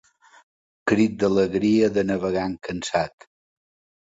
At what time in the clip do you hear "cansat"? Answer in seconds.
2.69-3.29